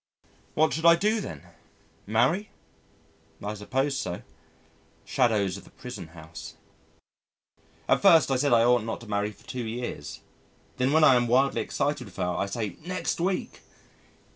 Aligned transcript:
What 0.55 0.73
should 0.73 0.87
I 0.87 0.95
do 0.95 1.21
then? 1.21 1.45
Marry? 2.07 2.49
I 3.43 3.53
suppose 3.53 3.95
so. 3.95 4.23
Shadows 5.05 5.57
of 5.57 5.63
the 5.63 5.69
prison 5.69 6.07
house. 6.07 6.55
At 7.87 8.01
first 8.01 8.31
I 8.31 8.37
said 8.37 8.51
I 8.51 8.63
ought 8.65 8.81
not 8.83 8.99
to 9.01 9.07
marry 9.07 9.31
for 9.31 9.45
two 9.45 9.65
years. 9.67 10.21
Then 10.77 10.91
when 10.91 11.03
I 11.03 11.13
am 11.13 11.27
wildly 11.27 11.61
excited 11.61 12.05
with 12.05 12.15
her 12.15 12.29
I 12.35 12.47
say 12.47 12.77
"next 12.83 13.19
week." 13.19 13.61